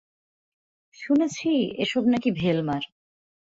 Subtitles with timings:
[0.99, 1.49] শুনেছি
[1.77, 2.83] এসব নাকি ভেলমার।